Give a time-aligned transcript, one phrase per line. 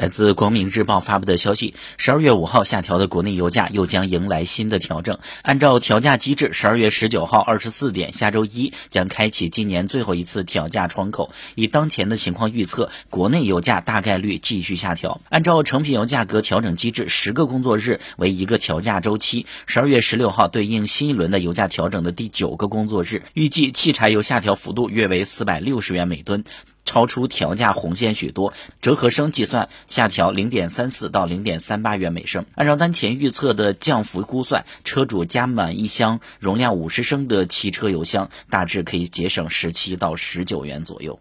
[0.00, 5.18] 来自光明日报发布的消息，十二月五号下调的国内油价又将迎来新的调整。
[5.42, 11.30] 按照调价机制，十二月十九号二十四点，下周一将开启今年最后一次调价窗口。
[11.54, 15.20] 以当前的情况预测，国内油价大概率继续下调。
[15.28, 19.44] 按照成品油价格调整机制，十个工作日为一个调价周期。
[19.66, 26.42] 十二月十六号对应新一轮的油价调整的第九个工作日，预计汽柴油下调幅度约为四百六十元每吨。
[26.90, 32.46] 超出调价红线许多，折合升计算下调零点三四到零点三八元每升。
[32.56, 41.20] 按照当前预测的降幅估算，车主加满一箱容量五十升的汽车油箱，大致可以节省十七到十九元左右。